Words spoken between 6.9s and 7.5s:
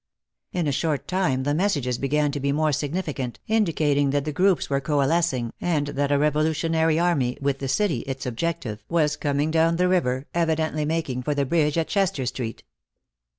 army,